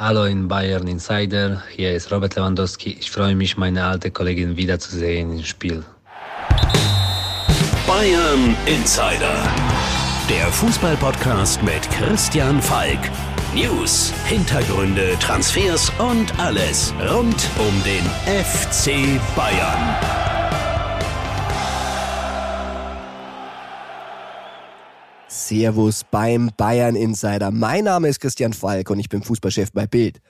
[0.00, 2.96] Hallo in Bayern Insider, hier ist Robert Lewandowski.
[3.00, 5.82] Ich freue mich, meine alte Kollegin wiederzusehen im Spiel.
[7.84, 9.34] Bayern Insider,
[10.30, 13.00] der Fußballpodcast mit Christian Falk.
[13.52, 20.17] News, Hintergründe, Transfers und alles rund um den FC Bayern.
[25.48, 27.50] Servus beim Bayern Insider.
[27.50, 30.20] Mein Name ist Christian Falk und ich bin Fußballchef bei Bild.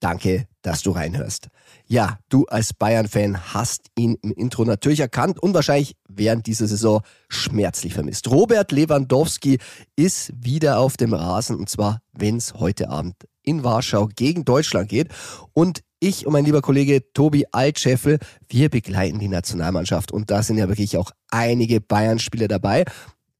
[0.00, 1.48] Danke, dass du reinhörst.
[1.86, 7.02] Ja, du als Bayern-Fan hast ihn im Intro natürlich erkannt und wahrscheinlich während dieser Saison
[7.28, 8.30] schmerzlich vermisst.
[8.30, 9.58] Robert Lewandowski
[9.94, 14.88] ist wieder auf dem Rasen und zwar, wenn es heute Abend in Warschau gegen Deutschland
[14.88, 15.08] geht.
[15.52, 18.18] Und ich und mein lieber Kollege Tobi Altscheffel,
[18.48, 22.86] wir begleiten die Nationalmannschaft und da sind ja wirklich auch einige Bayern-Spieler dabei.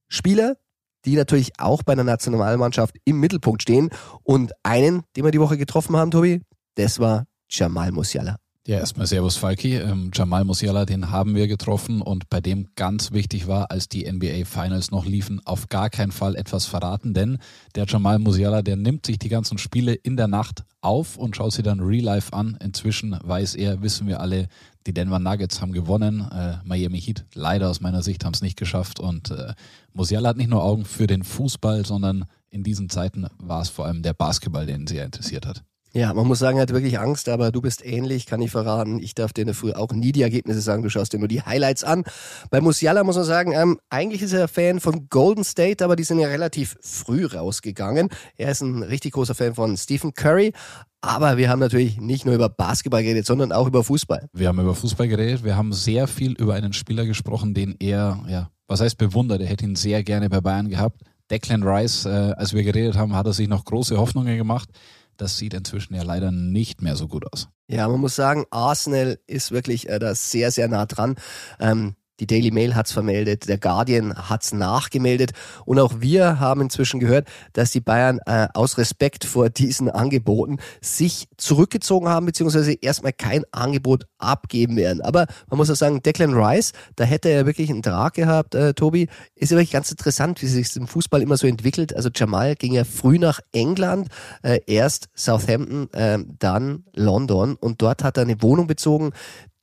[0.07, 0.57] Spieler,
[1.05, 3.89] die natürlich auch bei der Nationalmannschaft im Mittelpunkt stehen.
[4.23, 6.41] Und einen, den wir die Woche getroffen haben, Tobi,
[6.75, 8.37] das war Jamal Musiala.
[8.65, 9.75] Ja, erstmal Servus Falki.
[9.75, 14.09] Ähm, Jamal Musiala, den haben wir getroffen und bei dem ganz wichtig war, als die
[14.09, 17.39] NBA Finals noch liefen, auf gar keinen Fall etwas verraten, denn
[17.75, 21.51] der Jamal Musiala, der nimmt sich die ganzen Spiele in der Nacht auf und schaut
[21.51, 22.57] sie dann real life an.
[22.63, 24.47] Inzwischen weiß er, wissen wir alle,
[24.87, 26.21] die Denver Nuggets haben gewonnen.
[26.31, 29.55] Äh, Miami Heat leider aus meiner Sicht haben es nicht geschafft und äh,
[29.91, 33.87] Musiala hat nicht nur Augen für den Fußball, sondern in diesen Zeiten war es vor
[33.87, 35.65] allem der Basketball, den sie interessiert hat.
[35.95, 38.97] Ja, man muss sagen, er hat wirklich Angst, aber du bist ähnlich, kann ich verraten.
[38.99, 41.27] Ich darf dir in der Früh auch nie die Ergebnisse sagen, du schaust dir nur
[41.27, 42.03] die Highlights an.
[42.49, 46.03] Bei Musiala muss man sagen, ähm, eigentlich ist er Fan von Golden State, aber die
[46.03, 48.09] sind ja relativ früh rausgegangen.
[48.37, 50.53] Er ist ein richtig großer Fan von Stephen Curry,
[51.01, 54.29] aber wir haben natürlich nicht nur über Basketball geredet, sondern auch über Fußball.
[54.33, 55.43] Wir haben über Fußball geredet.
[55.43, 59.41] Wir haben sehr viel über einen Spieler gesprochen, den er, ja, was heißt bewundert?
[59.41, 61.01] Er hätte ihn sehr gerne bei Bayern gehabt.
[61.29, 64.69] Declan Rice, äh, als wir geredet haben, hat er sich noch große Hoffnungen gemacht.
[65.17, 67.49] Das sieht inzwischen ja leider nicht mehr so gut aus.
[67.67, 71.15] Ja, man muss sagen, Arsenal ist wirklich äh, da sehr, sehr nah dran.
[71.59, 75.31] Ähm, die Daily Mail hat's vermeldet, der Guardian hat's nachgemeldet
[75.65, 80.57] und auch wir haben inzwischen gehört, dass die Bayern äh, aus Respekt vor diesen Angeboten
[80.81, 85.01] sich zurückgezogen haben beziehungsweise erstmal kein Angebot abgeben werden.
[85.01, 88.73] Aber man muss auch sagen, Declan Rice, da hätte er wirklich einen Trag gehabt, äh,
[88.73, 89.07] Tobi.
[89.35, 91.95] Ist ja wirklich ganz interessant, wie sich im Fußball immer so entwickelt.
[91.95, 94.07] Also Jamal ging ja früh nach England,
[94.43, 99.11] äh, erst Southampton, äh, dann London und dort hat er eine Wohnung bezogen,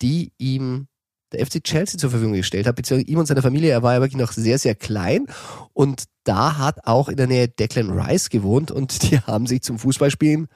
[0.03, 0.87] die ihm
[1.33, 3.71] der FC Chelsea zur Verfügung gestellt hat, beziehungsweise ihm und seiner Familie.
[3.71, 5.27] Er war ja wirklich noch sehr, sehr klein
[5.73, 9.79] und da hat auch in der Nähe Declan Rice gewohnt und die haben sich zum
[9.79, 10.49] Fußballspielen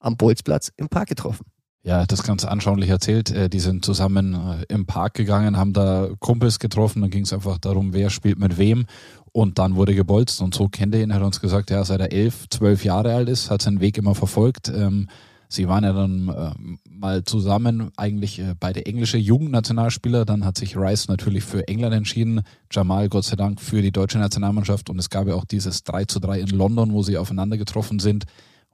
[0.00, 1.46] am Bolzplatz im Park getroffen.
[1.82, 3.30] Ja, das ganz anschaulich erzählt.
[3.30, 7.32] Äh, die sind zusammen äh, im Park gegangen, haben da Kumpels getroffen, dann ging es
[7.32, 8.86] einfach darum, wer spielt mit wem
[9.32, 12.12] und dann wurde gebolzt und so kennt er ihn, hat uns gesagt, ja, seit er
[12.12, 14.68] elf, zwölf Jahre alt ist, hat seinen Weg immer verfolgt.
[14.68, 15.08] Ähm,
[15.48, 20.26] Sie waren ja dann äh, mal zusammen, eigentlich äh, beide englische Jugendnationalspieler.
[20.26, 24.18] Dann hat sich Rice natürlich für England entschieden, Jamal Gott sei Dank für die deutsche
[24.18, 24.90] Nationalmannschaft.
[24.90, 27.98] Und es gab ja auch dieses 3 zu 3 in London, wo sie aufeinander getroffen
[27.98, 28.24] sind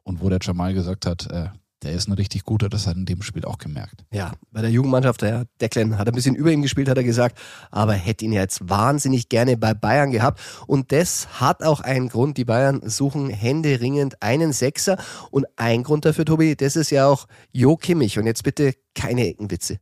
[0.02, 1.48] und wo der Jamal gesagt hat, äh,
[1.84, 4.04] der ist ein richtig guter, das hat er in dem Spiel auch gemerkt.
[4.12, 7.38] Ja, bei der Jugendmannschaft, der Declan hat ein bisschen über ihm gespielt, hat er gesagt,
[7.70, 10.40] aber hätte ihn ja jetzt wahnsinnig gerne bei Bayern gehabt.
[10.66, 12.38] Und das hat auch einen Grund.
[12.38, 14.98] Die Bayern suchen händeringend einen Sechser.
[15.30, 18.18] Und ein Grund dafür, Tobi, das ist ja auch Jo Kimmich.
[18.18, 19.78] Und jetzt bitte keine Eckenwitze.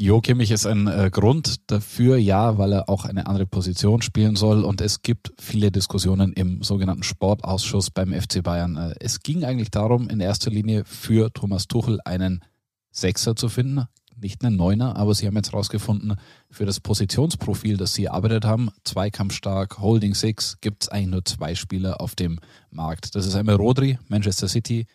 [0.00, 4.36] Jo Kimmich ist ein äh, Grund dafür, ja, weil er auch eine andere Position spielen
[4.36, 4.62] soll.
[4.62, 8.76] Und es gibt viele Diskussionen im sogenannten Sportausschuss beim FC Bayern.
[8.76, 12.44] Äh, es ging eigentlich darum, in erster Linie für Thomas Tuchel einen
[12.92, 13.86] Sechser zu finden,
[14.16, 16.14] nicht einen Neuner, aber sie haben jetzt herausgefunden,
[16.48, 21.56] für das Positionsprofil, das sie erarbeitet haben, zweikampfstark, Holding Six, gibt es eigentlich nur zwei
[21.56, 22.38] Spieler auf dem
[22.70, 23.16] Markt.
[23.16, 24.86] Das ist einmal Rodri, Manchester City,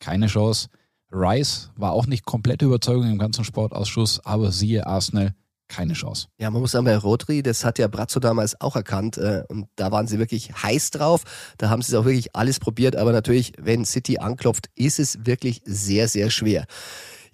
[0.00, 0.68] keine Chance.
[1.10, 5.34] Rice war auch nicht komplette Überzeugung im ganzen Sportausschuss, aber siehe Arsenal,
[5.68, 6.28] keine Chance.
[6.38, 9.68] Ja, man muss sagen, bei Rodri, das hat ja Brazzo damals auch erkannt äh, und
[9.76, 11.24] da waren sie wirklich heiß drauf.
[11.58, 15.26] Da haben sie es auch wirklich alles probiert, aber natürlich, wenn City anklopft, ist es
[15.26, 16.64] wirklich sehr, sehr schwer.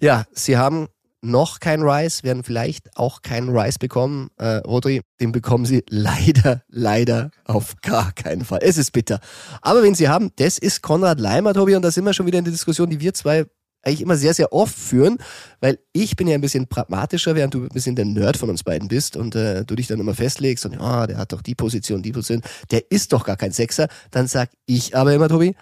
[0.01, 0.87] Ja, sie haben
[1.21, 4.29] noch kein Rice, werden vielleicht auch keinen Rice bekommen.
[4.37, 8.59] Äh, Rodri, den bekommen sie leider, leider auf gar keinen Fall.
[8.61, 9.19] Es ist bitter.
[9.61, 12.39] Aber wenn sie haben, das ist Konrad Leimer, Tobi, und da sind wir schon wieder
[12.39, 13.45] in der Diskussion, die wir zwei
[13.85, 15.17] eigentlich immer sehr, sehr oft führen,
[15.61, 18.63] weil ich bin ja ein bisschen pragmatischer, während du ein bisschen der Nerd von uns
[18.63, 21.41] beiden bist und äh, du dich dann immer festlegst und ja, oh, der hat doch
[21.41, 22.41] die Position, die Position,
[22.71, 25.55] der ist doch gar kein Sechser, dann sag ich aber immer, Tobi,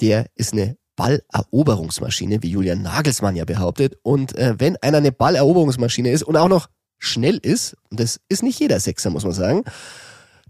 [0.00, 3.96] der ist eine Balleroberungsmaschine, wie Julian Nagelsmann ja behauptet.
[4.02, 6.68] Und äh, wenn einer eine Balleroberungsmaschine ist und auch noch
[6.98, 9.62] schnell ist, und das ist nicht jeder Sechser, muss man sagen,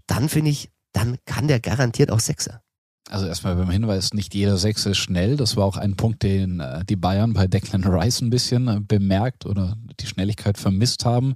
[0.07, 2.62] dann finde ich, dann kann der garantiert auch Sechser.
[3.09, 5.35] Also erstmal beim Hinweis, nicht jeder Sechse ist schnell.
[5.35, 8.79] Das war auch ein Punkt, den äh, die Bayern bei Declan Rice ein bisschen äh,
[8.79, 11.35] bemerkt oder die Schnelligkeit vermisst haben.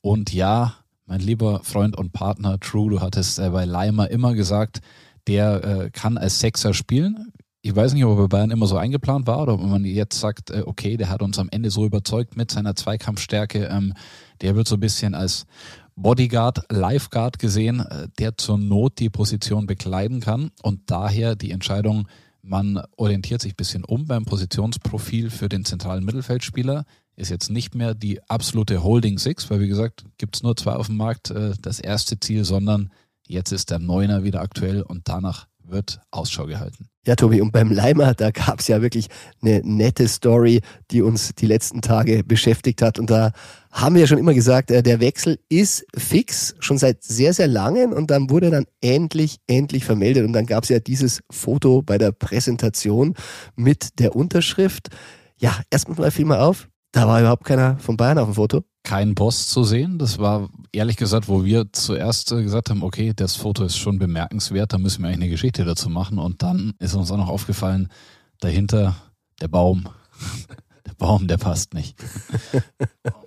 [0.00, 0.74] Und ja,
[1.06, 4.80] mein lieber Freund und Partner True, du hattest äh, bei Leimer immer gesagt,
[5.28, 7.30] der kann als Sechser spielen.
[7.60, 10.18] Ich weiß nicht, ob er bei Bayern immer so eingeplant war oder ob man jetzt
[10.18, 13.68] sagt, okay, der hat uns am Ende so überzeugt mit seiner Zweikampfstärke.
[13.70, 13.94] Ähm,
[14.40, 15.46] der wird so ein bisschen als
[15.96, 22.08] Bodyguard, Lifeguard gesehen, äh, der zur Not die Position bekleiden kann und daher die Entscheidung,
[22.42, 26.84] man orientiert sich ein bisschen um beim Positionsprofil für den zentralen Mittelfeldspieler,
[27.14, 30.72] ist jetzt nicht mehr die absolute Holding Six, weil wie gesagt, gibt es nur zwei
[30.72, 32.90] auf dem Markt, äh, das erste Ziel, sondern
[33.26, 36.88] jetzt ist der Neuner wieder aktuell und danach wird Ausschau gehalten.
[37.04, 39.08] Ja, Tobi, und beim Leimer, da gab es ja wirklich
[39.42, 40.60] eine nette Story,
[40.92, 42.98] die uns die letzten Tage beschäftigt hat.
[43.00, 43.32] Und da
[43.72, 47.48] haben wir ja schon immer gesagt, äh, der Wechsel ist fix, schon seit sehr, sehr
[47.48, 47.92] langen.
[47.92, 50.24] Und dann wurde dann endlich, endlich vermeldet.
[50.24, 53.14] Und dann gab es ja dieses Foto bei der Präsentation
[53.56, 54.88] mit der Unterschrift.
[55.38, 58.62] Ja, erstmal fiel mal auf, da war überhaupt keiner von Bayern auf dem Foto.
[58.84, 59.98] Kein Boss zu sehen.
[59.98, 64.72] Das war ehrlich gesagt, wo wir zuerst gesagt haben, okay, das Foto ist schon bemerkenswert,
[64.72, 66.18] da müssen wir eigentlich eine Geschichte dazu machen.
[66.18, 67.88] Und dann ist uns auch noch aufgefallen,
[68.40, 68.96] dahinter
[69.40, 69.88] der Baum.
[70.84, 71.96] Der Baum, der passt nicht.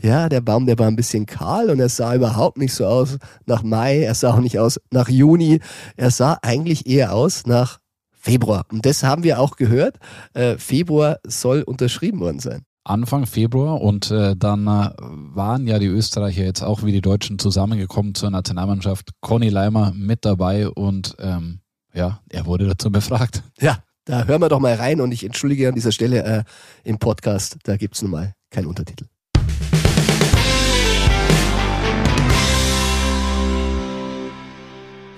[0.00, 3.18] Ja, der Baum, der war ein bisschen kahl und er sah überhaupt nicht so aus
[3.46, 5.60] nach Mai, er sah auch nicht aus nach Juni,
[5.96, 7.78] er sah eigentlich eher aus nach
[8.22, 8.64] Februar.
[8.70, 9.98] Und das haben wir auch gehört.
[10.32, 12.64] Äh, Februar soll unterschrieben worden sein.
[12.84, 17.38] Anfang Februar und äh, dann äh, waren ja die Österreicher jetzt auch wie die Deutschen
[17.38, 19.10] zusammengekommen zur Nationalmannschaft.
[19.20, 21.60] Conny Leimer mit dabei und ähm,
[21.92, 23.42] ja, er wurde dazu befragt.
[23.60, 26.44] Ja, da hören wir doch mal rein und ich entschuldige an dieser Stelle äh,
[26.82, 29.06] im Podcast, da gibt's nun mal keinen Untertitel.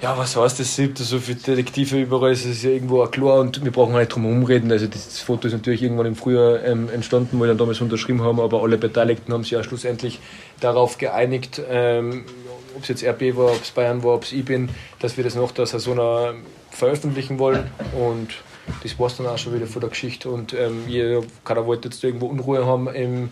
[0.05, 0.69] Ja, was heißt das?
[0.69, 3.97] Es gibt so viele Detektive überall, es ist ja irgendwo auch klar und wir brauchen
[3.97, 4.71] nicht drum herum reden.
[4.71, 8.21] Also das Foto ist natürlich irgendwann im Frühjahr ähm, entstanden, wo wir dann damals unterschrieben
[8.21, 10.21] haben, aber alle Beteiligten haben sich ja schlussendlich
[10.61, 12.27] darauf geeinigt, ähm,
[12.77, 14.69] ob es jetzt RB war, ob es Bayern war, ob es ich bin,
[14.99, 16.35] dass wir das nach der Saison
[16.71, 18.29] veröffentlichen wollen und
[18.83, 21.89] das war es dann auch schon wieder von der Geschichte und ähm, jeder, keiner wollte
[21.89, 23.31] jetzt irgendwo Unruhe haben im,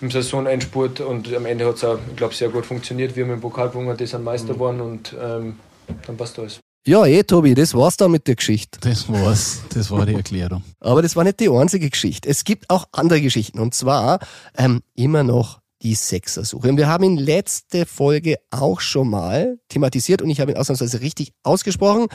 [0.00, 3.16] im Saisonendspurt und am Ende hat es auch, ich glaube, sehr gut funktioniert.
[3.16, 5.56] Wir haben im Pokal gewonnen, die sind Meister geworden und ähm,
[6.06, 6.60] dann passt alles.
[6.84, 8.80] Ja, eh, Tobi, das war's dann mit der Geschichte.
[8.80, 9.60] Das war's.
[9.72, 10.64] Das war die Erklärung.
[10.80, 12.28] Aber das war nicht die einzige Geschichte.
[12.28, 13.60] Es gibt auch andere Geschichten.
[13.60, 14.18] Und zwar
[14.56, 16.68] ähm, immer noch die Sechsersuche.
[16.68, 21.00] Und wir haben ihn letzte Folge auch schon mal thematisiert und ich habe ihn ausnahmsweise
[21.00, 22.06] richtig ausgesprochen.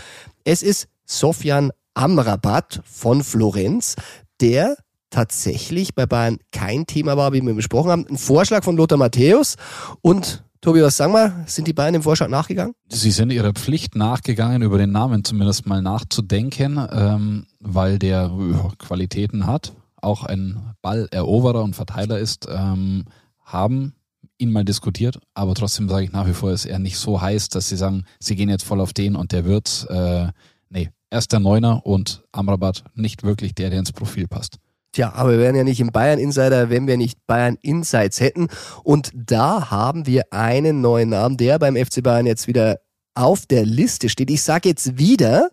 [0.44, 3.96] Es ist Sofian Amrabat von Florenz,
[4.42, 4.78] der
[5.10, 8.08] tatsächlich bei Bayern kein Thema war, wie wir besprochen haben.
[8.10, 9.56] Ein Vorschlag von Lothar Matthäus
[10.02, 11.46] und Tobi, was sagen wir?
[11.46, 12.74] Sind die Bayern dem Vorschlag nachgegangen?
[12.90, 18.30] Sie sind ihrer Pflicht nachgegangen, über den Namen zumindest mal nachzudenken, ähm, weil der
[18.78, 23.06] Qualitäten hat, auch ein Balleroberer und Verteiler ist, ähm,
[23.46, 23.94] haben
[24.40, 27.48] ihn mal diskutiert, aber trotzdem sage ich nach wie vor, ist er nicht so heiß,
[27.48, 29.86] dass sie sagen, sie gehen jetzt voll auf den und der wird's.
[29.86, 30.34] Äh,
[30.68, 34.58] nee, erst der Neuner und Amrabat nicht wirklich der, der ins Profil passt.
[34.94, 38.48] Tja, aber wir wären ja nicht im Bayern Insider, wenn wir nicht Bayern Insights hätten.
[38.84, 42.80] Und da haben wir einen neuen Namen, der beim FC Bayern jetzt wieder
[43.14, 44.30] auf der Liste steht.
[44.30, 45.50] Ich sage jetzt wieder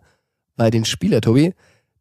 [0.57, 1.53] bei den Spieler, Tobi,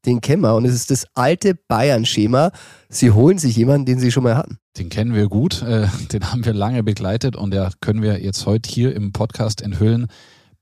[0.05, 0.55] den kennen wir.
[0.55, 2.51] Und es ist das alte Bayern-Schema.
[2.89, 4.57] Sie holen sich jemanden, den sie schon mal hatten.
[4.77, 8.45] Den kennen wir gut, äh, den haben wir lange begleitet und der können wir jetzt
[8.45, 10.07] heute hier im Podcast enthüllen.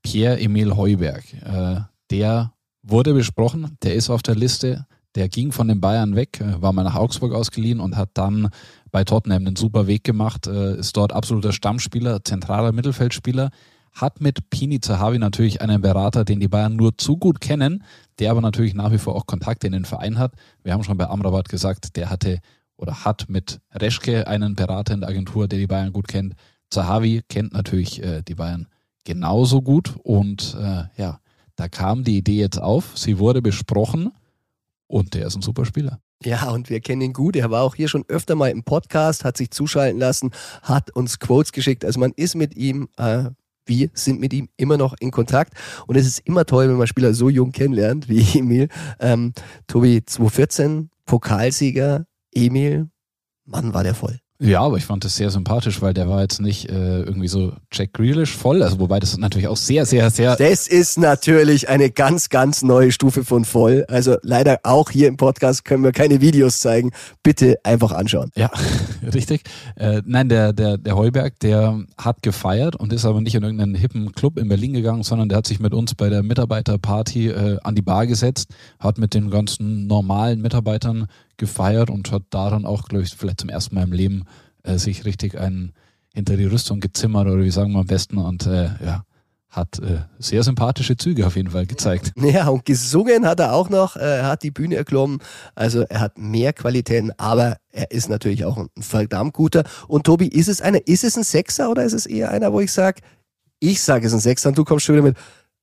[0.02, 1.24] Pierre-Emil Heuberg.
[1.44, 2.52] Äh, der
[2.82, 4.86] wurde besprochen, der ist auf der Liste.
[5.14, 8.48] Der ging von den Bayern weg, äh, war mal nach Augsburg ausgeliehen und hat dann
[8.90, 13.50] bei Tottenham einen super Weg gemacht, äh, ist dort absoluter Stammspieler, zentraler Mittelfeldspieler,
[13.92, 17.84] hat mit Pini Zahavi natürlich einen Berater, den die Bayern nur zu gut kennen,
[18.18, 20.32] der aber natürlich nach wie vor auch Kontakte in den Verein hat.
[20.64, 22.38] Wir haben schon bei Amrabat gesagt, der hatte
[22.76, 26.34] oder hat mit Reschke einen Berater in der Agentur, der die Bayern gut kennt.
[26.70, 28.66] Zahavi kennt natürlich äh, die Bayern
[29.04, 30.56] genauso gut und
[30.96, 31.18] ja,
[31.56, 34.12] da kam die Idee jetzt auf, sie wurde besprochen
[34.92, 36.00] und der ist ein super Spieler.
[36.22, 37.34] Ja, und wir kennen ihn gut.
[37.34, 40.30] Er war auch hier schon öfter mal im Podcast, hat sich zuschalten lassen,
[40.62, 41.84] hat uns Quotes geschickt.
[41.84, 43.30] Also man ist mit ihm, äh,
[43.64, 45.54] wir sind mit ihm immer noch in Kontakt.
[45.86, 48.68] Und es ist immer toll, wenn man Spieler so jung kennenlernt wie Emil.
[49.00, 49.32] Ähm,
[49.66, 52.90] Tobi, 2014, Pokalsieger, Emil,
[53.46, 54.21] Mann, war der voll.
[54.42, 57.52] Ja, aber ich fand das sehr sympathisch, weil der war jetzt nicht äh, irgendwie so
[57.70, 60.34] Jack Grealish voll, also wobei das natürlich auch sehr, sehr, sehr...
[60.34, 63.84] Das ist natürlich eine ganz, ganz neue Stufe von voll.
[63.86, 66.90] Also leider auch hier im Podcast können wir keine Videos zeigen.
[67.22, 68.30] Bitte einfach anschauen.
[68.34, 68.50] Ja,
[69.14, 69.42] richtig.
[69.76, 73.76] Äh, nein, der, der, der Heuberg, der hat gefeiert und ist aber nicht in irgendeinen
[73.76, 77.58] hippen Club in Berlin gegangen, sondern der hat sich mit uns bei der Mitarbeiterparty äh,
[77.62, 78.48] an die Bar gesetzt,
[78.80, 83.48] hat mit den ganzen normalen Mitarbeitern gefeiert und hat daran auch, glaube ich, vielleicht zum
[83.48, 84.24] ersten Mal im Leben
[84.62, 85.72] äh, sich richtig einen
[86.14, 89.04] hinter die Rüstung gezimmert oder wie sagen wir am besten und äh, ja,
[89.52, 92.12] hat äh, sehr sympathische Züge auf jeden Fall gezeigt.
[92.22, 95.18] Ja, und gesungen hat er auch noch, äh, er hat die Bühne erklommen,
[95.54, 99.64] also er hat mehr Qualitäten, aber er ist natürlich auch ein verdammt guter.
[99.88, 102.60] Und Tobi, ist es einer, ist es ein Sechser oder ist es eher einer, wo
[102.60, 103.02] ich sage,
[103.60, 105.16] ich sage es ist ein Sechser und du kommst schon wieder mit,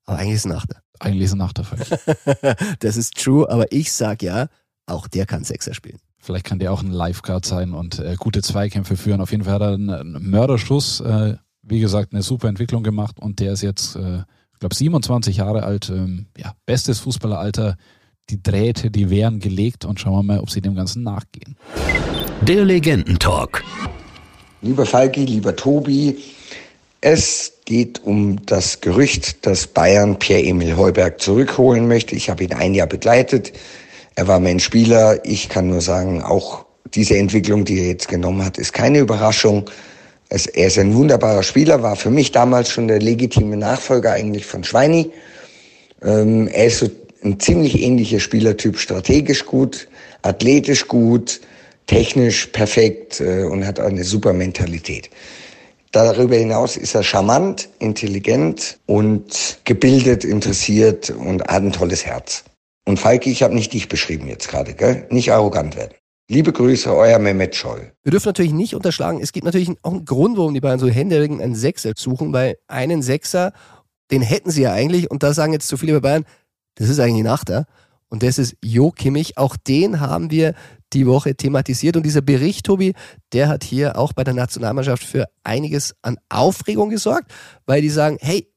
[0.06, 0.82] aber eigentlich ist es ein Achter.
[1.00, 1.66] Eigentlich ist es ein Achter.
[2.80, 4.48] das ist true, aber ich sage ja,
[4.90, 6.00] auch der kann Sechser spielen.
[6.18, 9.22] Vielleicht kann der auch ein Lifeguard sein und äh, gute Zweikämpfe führen.
[9.22, 13.20] Auf jeden Fall hat er einen, einen Mörderschuss, äh, wie gesagt, eine super Entwicklung gemacht
[13.20, 14.20] und der ist jetzt, äh,
[14.54, 15.90] ich glaube, 27 Jahre alt.
[15.90, 17.78] Ähm, ja, bestes Fußballeralter.
[18.30, 21.56] Die Drähte, die wären gelegt und schauen wir mal, ob sie dem Ganzen nachgehen.
[22.42, 23.64] Der Legendentalk.
[24.62, 26.18] Lieber Falki, lieber Tobi,
[27.02, 32.16] es geht um das Gerücht, dass Bayern Pierre-Emil Heuberg zurückholen möchte.
[32.16, 33.54] Ich habe ihn ein Jahr begleitet.
[34.20, 35.22] Er war mein Spieler.
[35.24, 39.70] Ich kann nur sagen, auch diese Entwicklung, die er jetzt genommen hat, ist keine Überraschung.
[40.28, 44.46] Es, er ist ein wunderbarer Spieler, war für mich damals schon der legitime Nachfolger eigentlich
[44.46, 45.10] von Schweini.
[46.04, 46.90] Ähm, er ist so
[47.24, 49.88] ein ziemlich ähnlicher Spielertyp, strategisch gut,
[50.22, 51.40] athletisch gut,
[51.88, 55.10] technisch perfekt äh, und hat eine super Mentalität.
[55.94, 62.44] Darüber hinaus ist er charmant, intelligent und gebildet, interessiert und hat ein tolles Herz.
[62.90, 65.06] Und Falki, ich habe nicht dich beschrieben jetzt gerade, gell?
[65.12, 65.94] Nicht arrogant werden.
[66.28, 67.94] Liebe Grüße, euer Mehmet Scholl.
[68.02, 70.88] Wir dürfen natürlich nicht unterschlagen, es gibt natürlich auch einen Grund, warum die Bayern so
[70.88, 73.54] händeringend einen Sechser suchen, weil einen Sechser,
[74.10, 76.26] den hätten sie ja eigentlich, und da sagen jetzt zu viele bei Bayern,
[76.74, 77.68] das ist eigentlich ein Achter.
[78.10, 79.38] Und das ist Jo Kimmich.
[79.38, 80.56] Auch den haben wir
[80.92, 81.96] die Woche thematisiert.
[81.96, 82.94] Und dieser Bericht, Tobi,
[83.34, 87.32] der hat hier auch bei der Nationalmannschaft für einiges an Aufregung gesorgt,
[87.68, 88.52] weil die sagen, hey,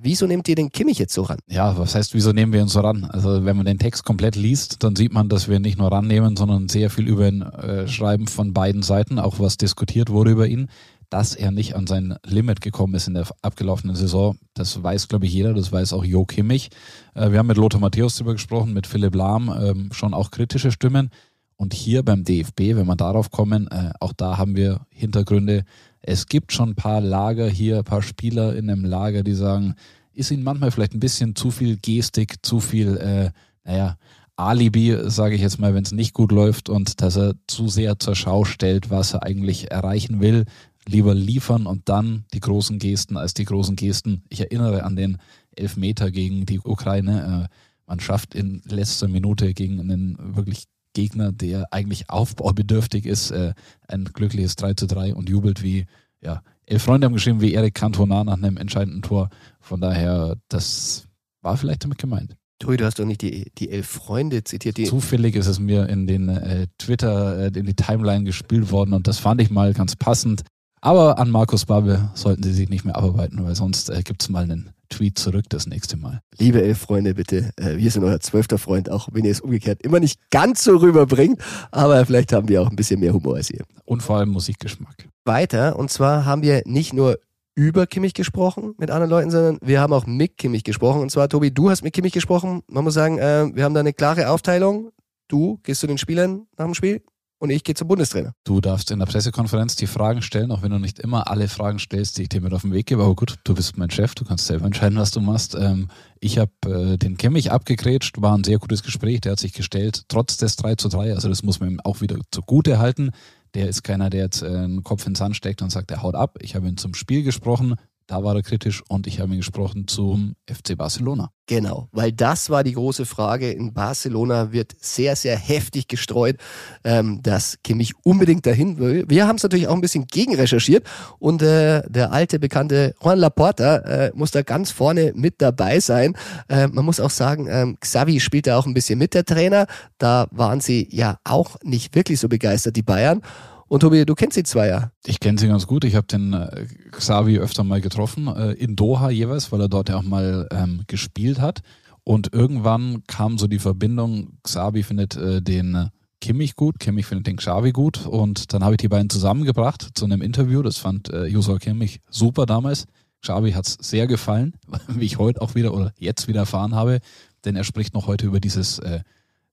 [0.00, 1.40] Wieso nehmt ihr den Kimmich jetzt so ran?
[1.48, 3.04] Ja, was heißt, wieso nehmen wir ihn so ran?
[3.04, 6.36] Also wenn man den Text komplett liest, dann sieht man, dass wir nicht nur rannehmen,
[6.36, 10.46] sondern sehr viel über ihn äh, schreiben von beiden Seiten, auch was diskutiert wurde über
[10.46, 10.68] ihn.
[11.10, 15.26] Dass er nicht an sein Limit gekommen ist in der abgelaufenen Saison, das weiß, glaube
[15.26, 16.68] ich, jeder, das weiß auch Jo Kimmich.
[17.14, 20.70] Äh, wir haben mit Lothar Matthäus darüber gesprochen, mit Philipp Lahm, ähm, schon auch kritische
[20.70, 21.10] Stimmen.
[21.56, 25.64] Und hier beim DFB, wenn wir darauf kommen, äh, auch da haben wir Hintergründe,
[26.02, 29.74] es gibt schon ein paar Lager hier, ein paar Spieler in einem Lager, die sagen,
[30.12, 33.30] ist ihnen manchmal vielleicht ein bisschen zu viel Gestik, zu viel, äh,
[33.64, 33.96] naja,
[34.36, 37.98] Alibi, sage ich jetzt mal, wenn es nicht gut läuft und dass er zu sehr
[37.98, 40.44] zur Schau stellt, was er eigentlich erreichen will.
[40.86, 44.22] Lieber liefern und dann die großen Gesten als die großen Gesten.
[44.28, 45.18] Ich erinnere an den
[45.56, 47.48] Elfmeter gegen die Ukraine.
[47.50, 47.54] Äh,
[47.86, 50.64] man schafft in letzter Minute gegen einen wirklich
[50.98, 53.54] Gegner, der eigentlich aufbaubedürftig ist, äh,
[53.86, 55.86] ein glückliches 3 zu 3 und jubelt wie,
[56.20, 59.30] ja, elf Freunde haben geschrieben wie Erik Cantona nach einem entscheidenden Tor.
[59.60, 61.06] Von daher, das
[61.40, 62.36] war vielleicht damit gemeint.
[62.58, 64.76] Tui, du hast doch nicht die, die elf Freunde zitiert.
[64.76, 68.92] Die Zufällig ist es mir in den äh, Twitter, äh, in die Timeline gespielt worden
[68.92, 70.42] und das fand ich mal ganz passend.
[70.80, 74.28] Aber an Markus Babe sollten sie sich nicht mehr abarbeiten, weil sonst äh, gibt es
[74.28, 76.20] mal einen Tweet zurück das nächste Mal.
[76.38, 80.00] Liebe Elf-Freunde, bitte, äh, wir sind euer zwölfter Freund, auch wenn ihr es umgekehrt immer
[80.00, 83.64] nicht ganz so rüberbringt, aber vielleicht haben wir auch ein bisschen mehr Humor als ihr.
[83.84, 85.08] Und vor allem Musikgeschmack.
[85.24, 87.18] Weiter, und zwar haben wir nicht nur
[87.54, 91.00] über Kimmich gesprochen mit anderen Leuten, sondern wir haben auch mit Kimmich gesprochen.
[91.00, 92.62] Und zwar, Tobi, du hast mit Kimmich gesprochen.
[92.68, 94.92] Man muss sagen, äh, wir haben da eine klare Aufteilung.
[95.26, 97.02] Du gehst zu den Spielern nach dem Spiel,
[97.38, 98.32] und ich gehe zum Bundestrainer.
[98.44, 101.78] Du darfst in der Pressekonferenz die Fragen stellen, auch wenn du nicht immer alle Fragen
[101.78, 103.02] stellst, die ich dir mit auf den Weg gebe.
[103.02, 105.54] Aber gut, du bist mein Chef, du kannst selber entscheiden, was du machst.
[105.54, 105.88] Ähm,
[106.20, 110.04] ich habe äh, den Kimmich abgegrätscht, war ein sehr gutes Gespräch, der hat sich gestellt,
[110.08, 113.10] trotz des 3 zu 3, also das muss man ihm auch wieder zugute halten.
[113.54, 116.14] Der ist keiner, der jetzt äh, einen Kopf ins Sand steckt und sagt, er haut
[116.14, 116.38] ab.
[116.40, 117.76] Ich habe ihn zum Spiel gesprochen,
[118.08, 121.30] da war er kritisch und ich habe ihn gesprochen zum FC Barcelona.
[121.46, 123.50] Genau, weil das war die große Frage.
[123.52, 126.36] In Barcelona wird sehr, sehr heftig gestreut,
[126.84, 129.04] ähm, dass Kimmich unbedingt dahin will.
[129.08, 130.86] Wir haben es natürlich auch ein bisschen gegenrecherchiert
[131.18, 136.16] und äh, der alte bekannte Juan Laporta äh, muss da ganz vorne mit dabei sein.
[136.48, 139.66] Äh, man muss auch sagen, ähm, Xavi spielt da auch ein bisschen mit der Trainer.
[139.98, 143.20] Da waren sie ja auch nicht wirklich so begeistert, die Bayern.
[143.68, 144.92] Und Tobi, du kennst die zwei ja.
[145.04, 145.84] Ich kenne sie ganz gut.
[145.84, 149.90] Ich habe den äh, Xavi öfter mal getroffen, äh, in Doha jeweils, weil er dort
[149.90, 151.60] ja auch mal ähm, gespielt hat.
[152.02, 157.36] Und irgendwann kam so die Verbindung, Xavi findet äh, den Kimmich gut, Kimmich findet den
[157.36, 160.62] Xavi gut und dann habe ich die beiden zusammengebracht zu einem Interview.
[160.62, 162.86] Das fand äh, Joshua Kimmich super damals.
[163.20, 164.54] Xavi hat es sehr gefallen,
[164.88, 167.00] wie ich heute auch wieder oder jetzt wieder erfahren habe,
[167.44, 169.00] denn er spricht noch heute über dieses äh,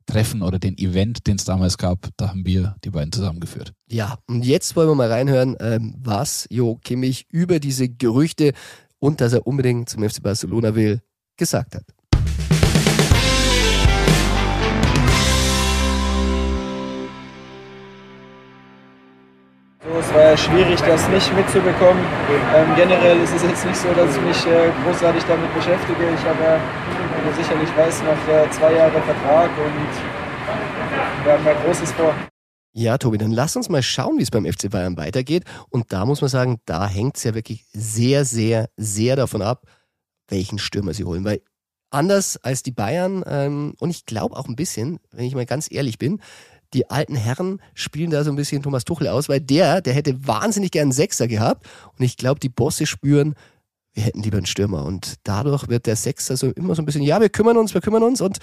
[0.05, 2.09] Treffen oder den Event, den es damals gab.
[2.17, 3.73] Da haben wir die beiden zusammengeführt.
[3.89, 8.53] Ja, und jetzt wollen wir mal reinhören, ähm, was Jo Kimmich über diese Gerüchte
[8.99, 11.01] und dass er unbedingt zum FC Barcelona will,
[11.37, 11.83] gesagt hat.
[19.99, 22.03] Es war ja schwierig, das nicht mitzubekommen.
[22.55, 26.09] Ähm, generell ist es jetzt nicht so, dass ich mich äh, großartig damit beschäftige.
[26.13, 26.59] Ich habe ja,
[27.15, 32.13] wie du sicherlich weißt, noch äh, zwei Jahre Vertrag und wir haben ja Großes vor.
[32.73, 35.45] Ja, Tobi, dann lass uns mal schauen, wie es beim FC Bayern weitergeht.
[35.69, 39.65] Und da muss man sagen, da hängt es ja wirklich sehr, sehr, sehr davon ab,
[40.27, 41.23] welchen Stürmer sie holen.
[41.23, 41.41] Weil
[41.89, 45.71] anders als die Bayern, ähm, und ich glaube auch ein bisschen, wenn ich mal ganz
[45.71, 46.19] ehrlich bin,
[46.73, 50.27] die alten Herren spielen da so ein bisschen Thomas Tuchel aus, weil der, der hätte
[50.27, 51.65] wahnsinnig gern einen Sechser gehabt.
[51.97, 53.35] Und ich glaube, die Bosse spüren,
[53.95, 54.85] wir hätten lieber einen Stürmer.
[54.85, 57.81] Und dadurch wird der Sechser so immer so ein bisschen, ja, wir kümmern uns, wir
[57.81, 58.21] kümmern uns.
[58.21, 58.37] Und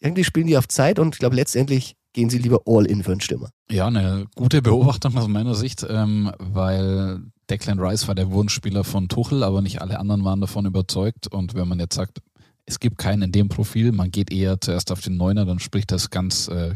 [0.00, 3.12] irgendwie spielen die auf Zeit und ich glaube, letztendlich gehen sie lieber all in für
[3.12, 3.50] einen Stürmer.
[3.70, 9.08] Ja, eine gute Beobachtung aus meiner Sicht, ähm, weil Declan Rice war der Wunschspieler von
[9.08, 11.26] Tuchel, aber nicht alle anderen waren davon überzeugt.
[11.28, 12.20] Und wenn man jetzt sagt,
[12.66, 15.90] es gibt keinen in dem Profil, man geht eher zuerst auf den Neuner, dann spricht
[15.90, 16.74] das ganz äh,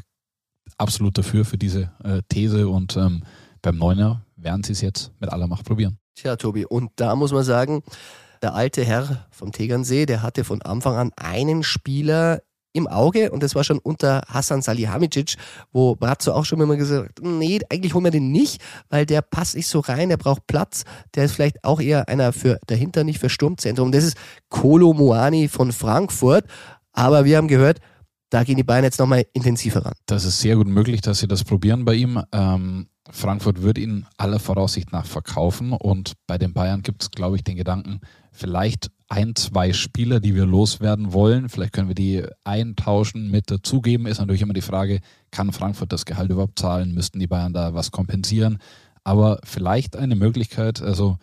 [0.78, 2.68] absolut dafür, für diese äh, These.
[2.68, 3.22] Und ähm,
[3.60, 5.98] beim Neuner werden sie es jetzt mit aller Macht probieren.
[6.14, 7.82] Tja, Tobi, und da muss man sagen,
[8.42, 13.42] der alte Herr vom Tegernsee, der hatte von Anfang an einen Spieler im Auge und
[13.42, 15.36] das war schon unter Hassan Salihamidzic,
[15.72, 19.22] wo Brazzo auch schon immer gesagt hat, nee, eigentlich holen wir den nicht, weil der
[19.22, 20.84] passt nicht so rein, der braucht Platz,
[21.14, 23.92] der ist vielleicht auch eher einer für dahinter, nicht für Sturmzentrum.
[23.92, 24.16] Das ist
[24.48, 26.46] Kolo Moani von Frankfurt,
[26.92, 27.78] aber wir haben gehört,
[28.30, 29.92] da gehen die Bayern jetzt nochmal intensiver ran.
[30.06, 32.22] Das ist sehr gut möglich, dass sie das probieren bei ihm.
[32.32, 37.36] Ähm, Frankfurt wird ihn aller Voraussicht nach verkaufen und bei den Bayern gibt es, glaube
[37.36, 38.00] ich, den Gedanken,
[38.32, 41.50] vielleicht ein, zwei Spieler, die wir loswerden wollen.
[41.50, 44.06] Vielleicht können wir die eintauschen mit dazugeben.
[44.06, 45.00] Ist natürlich immer die Frage,
[45.30, 46.94] kann Frankfurt das Gehalt überhaupt zahlen?
[46.94, 48.58] Müssten die Bayern da was kompensieren?
[49.04, 51.18] Aber vielleicht eine Möglichkeit, also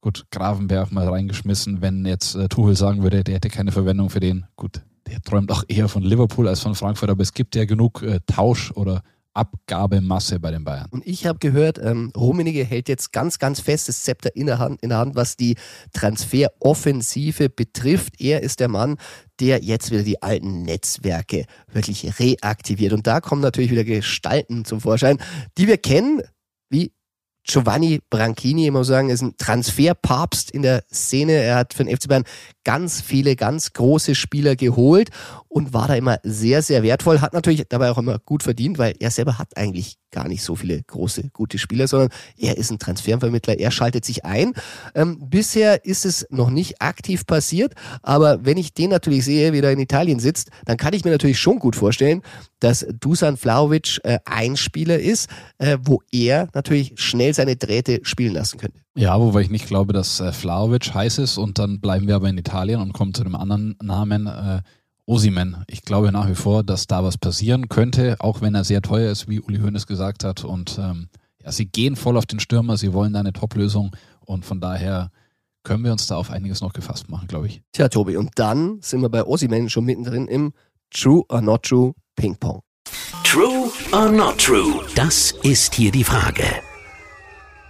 [0.00, 4.20] gut, Gravenberg mal reingeschmissen, wenn jetzt äh, Tuchel sagen würde, der hätte keine Verwendung für
[4.20, 4.46] den.
[4.56, 8.02] Gut, der träumt auch eher von Liverpool als von Frankfurt, aber es gibt ja genug
[8.02, 9.02] äh, Tausch oder
[9.36, 10.88] Abgabemasse bei den Bayern.
[10.90, 14.58] Und ich habe gehört, ähm, Rummenigge hält jetzt ganz, ganz fest das Zepter in der,
[14.58, 15.56] Hand, in der Hand, was die
[15.92, 18.20] Transferoffensive betrifft.
[18.20, 18.96] Er ist der Mann,
[19.40, 22.92] der jetzt wieder die alten Netzwerke wirklich reaktiviert.
[22.92, 25.18] Und da kommen natürlich wieder Gestalten zum Vorschein,
[25.58, 26.22] die wir kennen,
[27.46, 31.32] Giovanni Branchini, ich muss sagen, ist ein Transferpapst in der Szene.
[31.32, 32.24] Er hat für den FC Bayern
[32.64, 35.10] ganz viele, ganz große Spieler geholt
[35.48, 37.20] und war da immer sehr, sehr wertvoll.
[37.20, 40.56] Hat natürlich dabei auch immer gut verdient, weil er selber hat eigentlich gar nicht so
[40.56, 43.58] viele große, gute Spieler, sondern er ist ein Transfervermittler.
[43.58, 44.52] Er schaltet sich ein.
[44.94, 49.60] Ähm, bisher ist es noch nicht aktiv passiert, aber wenn ich den natürlich sehe, wie
[49.60, 52.22] er in Italien sitzt, dann kann ich mir natürlich schon gut vorstellen,
[52.60, 55.28] dass Dusan Vlaovic äh, ein Spieler ist,
[55.58, 58.80] äh, wo er natürlich schnell seine Drähte spielen lassen könnte.
[58.96, 62.28] Ja, wobei ich nicht glaube, dass äh, Vlaovic heiß ist und dann bleiben wir aber
[62.28, 64.62] in Italien und kommen zu dem anderen Namen äh,
[65.06, 65.64] Osimen.
[65.68, 69.10] Ich glaube nach wie vor, dass da was passieren könnte, auch wenn er sehr teuer
[69.10, 70.44] ist, wie Uli Hoeneß gesagt hat.
[70.44, 71.08] Und ähm,
[71.42, 73.94] ja, sie gehen voll auf den Stürmer, sie wollen da eine Top-Lösung
[74.24, 75.10] und von daher
[75.62, 77.62] können wir uns da auf einiges noch gefasst machen, glaube ich.
[77.72, 80.52] Tja, Tobi, und dann sind wir bei Osimen schon mittendrin im
[80.90, 82.62] True or Not True Ping Pong.
[83.24, 84.84] True or not true?
[84.94, 86.44] Das ist hier die Frage.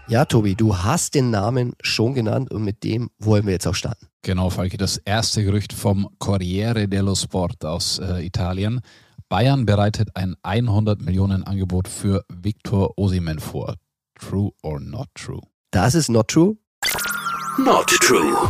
[0.09, 3.75] Ja, Tobi, du hast den Namen schon genannt und mit dem wollen wir jetzt auch
[3.75, 4.07] starten.
[4.23, 8.81] Genau, Falki, das erste Gerücht vom Corriere dello Sport aus äh, Italien.
[9.29, 13.75] Bayern bereitet ein 100 Millionen Angebot für Victor Osimen vor.
[14.15, 15.41] True or not true?
[15.73, 16.57] Das ist not true.
[17.59, 18.49] Not true.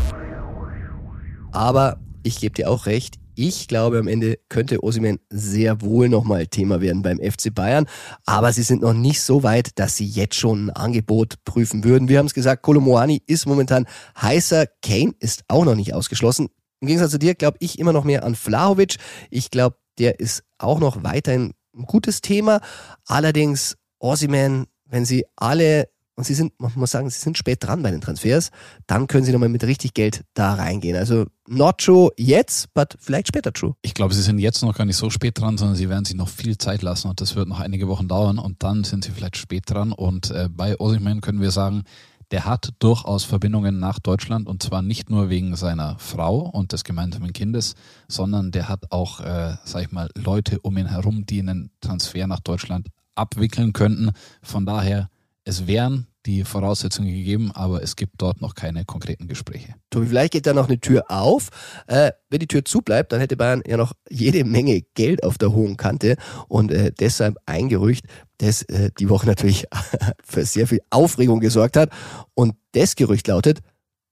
[1.53, 6.47] Aber ich gebe dir auch recht, ich glaube, am Ende könnte Osimen sehr wohl nochmal
[6.47, 7.87] Thema werden beim FC Bayern.
[8.25, 12.09] Aber sie sind noch nicht so weit, dass sie jetzt schon ein Angebot prüfen würden.
[12.09, 13.87] Wir haben es gesagt, Kolomoani ist momentan
[14.21, 14.67] heißer.
[14.83, 16.49] Kane ist auch noch nicht ausgeschlossen.
[16.81, 18.97] Im Gegensatz zu dir glaube ich immer noch mehr an Flahovic.
[19.31, 22.61] Ich glaube, der ist auch noch weiterhin ein gutes Thema.
[23.07, 27.83] Allerdings, Osiman, wenn sie alle und sie sind, man muss sagen, sie sind spät dran
[27.83, 28.51] bei den Transfers,
[28.87, 30.97] dann können sie nochmal mit richtig Geld da reingehen.
[30.97, 33.75] Also not true jetzt, but vielleicht später true.
[33.83, 36.17] Ich glaube, sie sind jetzt noch gar nicht so spät dran, sondern sie werden sich
[36.17, 39.13] noch viel Zeit lassen und das wird noch einige Wochen dauern und dann sind sie
[39.13, 39.93] vielleicht spät dran.
[39.93, 41.85] Und äh, bei Osimhen können wir sagen,
[42.31, 46.83] der hat durchaus Verbindungen nach Deutschland und zwar nicht nur wegen seiner Frau und des
[46.83, 47.75] gemeinsamen Kindes,
[48.09, 52.27] sondern der hat auch, äh, sag ich mal, Leute um ihn herum, die einen Transfer
[52.27, 54.11] nach Deutschland abwickeln könnten.
[54.43, 55.09] Von daher,
[55.47, 59.75] es wären die Voraussetzungen gegeben, aber es gibt dort noch keine konkreten Gespräche.
[59.91, 61.51] Tobi, vielleicht geht da noch eine Tür auf.
[61.87, 65.39] Äh, wenn die Tür zu bleibt, dann hätte Bayern ja noch jede Menge Geld auf
[65.39, 66.17] der hohen Kante
[66.49, 68.07] und äh, deshalb ein Gerücht,
[68.39, 69.67] das äh, die Woche natürlich
[70.25, 71.91] für sehr viel Aufregung gesorgt hat.
[72.35, 73.61] Und das Gerücht lautet,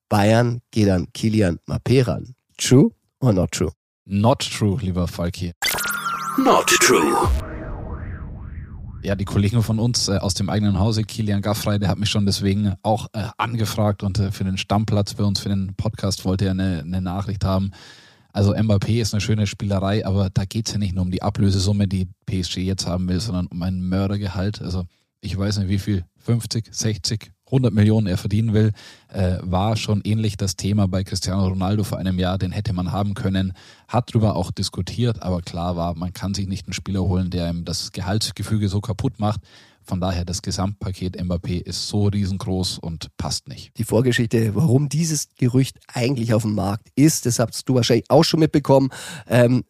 [0.09, 2.35] Bayern geht an Kilian Mappé ran.
[2.57, 3.73] True or not true?
[4.05, 5.53] Not true, lieber Falki.
[6.39, 7.29] Not true.
[9.05, 12.09] Ja, die Kollegen von uns äh, aus dem eigenen Hause, Kilian Gaffrey, der hat mich
[12.09, 16.25] schon deswegen auch äh, angefragt und äh, für den Stammplatz bei uns, für den Podcast
[16.25, 17.73] wollte er eine, eine Nachricht haben.
[18.33, 21.87] Also Mbappé ist eine schöne Spielerei, aber da geht's ja nicht nur um die Ablösesumme,
[21.87, 24.63] die PSG jetzt haben will, sondern um ein Mördergehalt.
[24.63, 24.87] Also
[25.21, 28.73] ich weiß nicht, wie viel, 50, 60, 100 Millionen er verdienen will,
[29.09, 32.37] äh, war schon ähnlich das Thema bei Cristiano Ronaldo vor einem Jahr.
[32.37, 33.53] Den hätte man haben können,
[33.87, 37.49] hat darüber auch diskutiert, aber klar war, man kann sich nicht einen Spieler holen, der
[37.49, 39.41] ihm das Gehaltsgefüge so kaputt macht.
[39.87, 43.77] Von daher, das Gesamtpaket Mbappé ist so riesengroß und passt nicht.
[43.77, 48.25] Die Vorgeschichte, warum dieses Gerücht eigentlich auf dem Markt ist, das hast du wahrscheinlich auch
[48.25, 48.89] schon mitbekommen.
[49.29, 49.65] Ähm,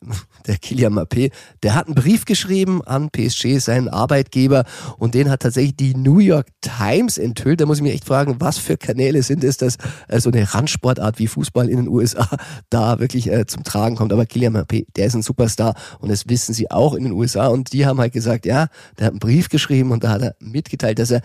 [0.46, 1.32] der Kilian Mbappé,
[1.64, 4.64] der hat einen Brief geschrieben an PSG, seinen Arbeitgeber,
[4.98, 7.60] und den hat tatsächlich die New York Times enthüllt.
[7.60, 10.54] Da muss ich mich echt fragen, was für Kanäle sind es, dass äh, so eine
[10.54, 12.28] Randsportart wie Fußball in den USA
[12.70, 14.12] da wirklich äh, zum Tragen kommt.
[14.12, 17.48] Aber Kilian Mbappé, der ist ein Superstar und das wissen sie auch in den USA.
[17.48, 20.36] Und die haben halt gesagt, ja, der hat einen Brief geschrieben und da hat er
[20.38, 21.22] mitgeteilt, dass er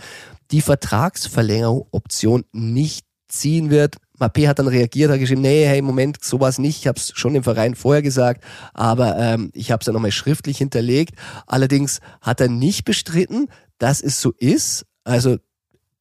[0.51, 3.97] die Vertragsverlängerung Option nicht ziehen wird.
[4.19, 6.79] Mappé hat dann reagiert, hat geschrieben, nee, hey, Moment, sowas nicht.
[6.79, 10.11] Ich habe es schon im Verein vorher gesagt, aber ähm, ich habe es ja nochmal
[10.11, 11.15] schriftlich hinterlegt.
[11.45, 14.85] Allerdings hat er nicht bestritten, dass es so ist.
[15.03, 15.37] Also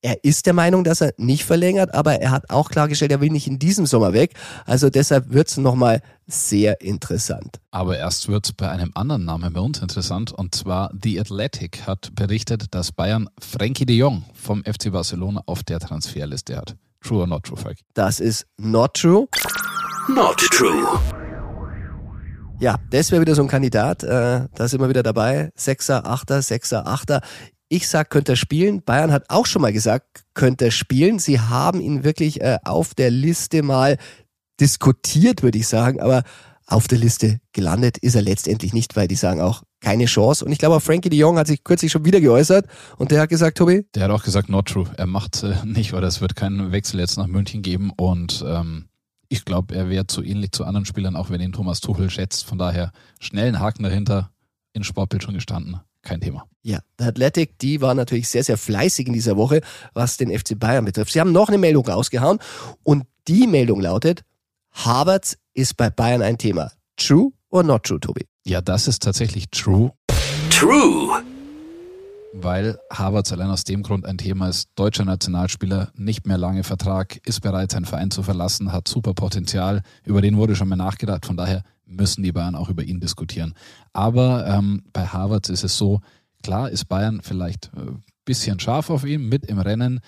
[0.09, 3.29] er ist der Meinung, dass er nicht verlängert, aber er hat auch klargestellt, er will
[3.29, 4.33] nicht in diesem Sommer weg.
[4.65, 7.61] Also deshalb wird es nochmal sehr interessant.
[7.73, 11.87] Aber erst wird es bei einem anderen Namen bei uns interessant und zwar The Athletic
[11.87, 16.75] hat berichtet, dass Bayern Frankie de Jong vom FC Barcelona auf der Transferliste hat.
[17.03, 17.77] True or not true, Falk?
[17.93, 19.29] Das ist not true.
[20.09, 20.99] Not true.
[22.61, 24.03] Ja, das wäre wieder so ein Kandidat.
[24.03, 25.51] Äh, da sind wir wieder dabei.
[25.55, 27.21] Sechser, Achter, Sechser, Achter.
[27.69, 28.83] Ich sag, könnte er spielen.
[28.83, 31.19] Bayern hat auch schon mal gesagt, könnte er spielen.
[31.19, 33.99] Sie haben ihn wirklich äh, auf der Liste mal
[34.61, 36.23] diskutiert, würde ich sagen, aber
[36.67, 40.45] auf der Liste gelandet ist er letztendlich nicht, weil die sagen auch keine Chance.
[40.45, 43.23] Und ich glaube, auch Frankie de Jong hat sich kürzlich schon wieder geäußert und der
[43.23, 43.87] hat gesagt, Tobi?
[43.95, 44.91] Der hat auch gesagt, not true.
[44.97, 48.89] Er macht äh, nicht, weil es wird keinen Wechsel jetzt nach München geben und ähm,
[49.29, 52.45] ich glaube, er wäre zu ähnlich zu anderen Spielern, auch wenn ihn Thomas Tuchel schätzt.
[52.45, 54.31] Von daher schnell einen Haken dahinter,
[54.73, 55.81] in Sportbild schon gestanden.
[56.09, 56.47] Kein Thema.
[56.63, 59.61] Ja, der Athletic, die war natürlich sehr, sehr fleißig in dieser Woche,
[59.93, 61.13] was den FC Bayern betrifft.
[61.13, 62.39] Sie haben noch eine Meldung rausgehauen
[62.83, 64.23] und die Meldung lautet,
[64.73, 66.73] Harvard ist bei Bayern ein Thema.
[66.97, 68.27] True or not true, Tobi?
[68.47, 69.93] Ja, das ist tatsächlich true.
[70.49, 71.23] True.
[72.33, 74.71] Weil Havertz allein aus dem Grund ein Thema ist.
[74.75, 79.83] Deutscher Nationalspieler, nicht mehr lange Vertrag, ist bereit, seinen Verein zu verlassen, hat super Potenzial.
[80.05, 81.25] Über den wurde schon mal nachgedacht.
[81.25, 83.55] Von daher müssen die Bayern auch über ihn diskutieren.
[83.93, 86.01] Aber ähm, bei Havertz ist es so,
[86.43, 90.01] klar ist Bayern vielleicht ein äh, bisschen scharf auf ihn, mit im Rennen,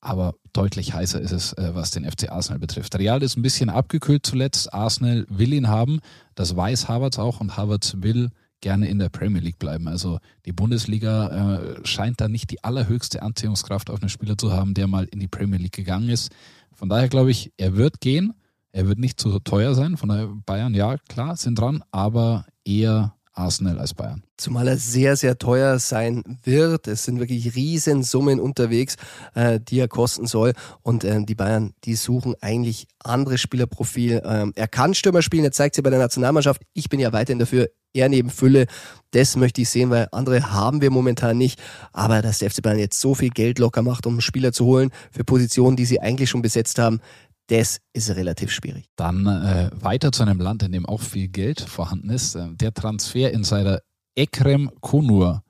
[0.00, 2.96] aber deutlich heißer ist es, äh, was den FC Arsenal betrifft.
[2.98, 4.72] Real ist ein bisschen abgekühlt zuletzt.
[4.72, 6.00] Arsenal will ihn haben.
[6.34, 8.30] Das weiß Havertz auch und Havertz will
[8.64, 9.86] gerne in der Premier League bleiben.
[9.88, 14.72] Also die Bundesliga äh, scheint da nicht die allerhöchste Anziehungskraft auf einen Spieler zu haben,
[14.72, 16.32] der mal in die Premier League gegangen ist.
[16.72, 18.32] Von daher glaube ich, er wird gehen.
[18.72, 19.98] Er wird nicht zu teuer sein.
[19.98, 24.22] Von daher Bayern, ja, klar, sind dran, aber eher Arsenal als Bayern.
[24.36, 26.88] Zumal er sehr, sehr teuer sein wird.
[26.88, 28.96] Es sind wirklich Riesensummen unterwegs,
[29.34, 30.54] äh, die er kosten soll.
[30.82, 34.22] Und äh, die Bayern, die suchen eigentlich andere Spielerprofil.
[34.24, 36.62] Ähm, er kann Stürmer spielen, er zeigt sie bei der Nationalmannschaft.
[36.72, 38.66] Ich bin ja weiterhin dafür, er neben Fülle.
[39.12, 41.60] Das möchte ich sehen, weil andere haben wir momentan nicht.
[41.92, 44.90] Aber dass der FC Bayern jetzt so viel Geld locker macht, um Spieler zu holen
[45.12, 47.00] für Positionen, die sie eigentlich schon besetzt haben,
[47.48, 48.86] das ist relativ schwierig.
[48.96, 52.34] Dann äh, weiter zu einem Land, in dem auch viel Geld vorhanden ist.
[52.34, 53.80] Äh, der Transferinsider
[54.16, 55.42] Ekrem Kunur